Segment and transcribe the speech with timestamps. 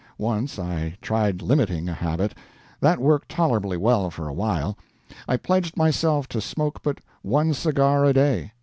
[0.17, 2.33] Once I tried limiting a habit.
[2.79, 4.75] That worked tolerably well for a while.
[5.27, 8.53] I pledged myself to smoke but one cigar a day.